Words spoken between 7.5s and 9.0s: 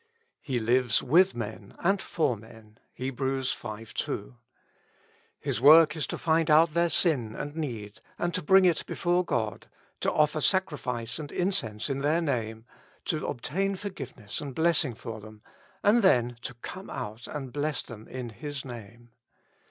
need, and to bring it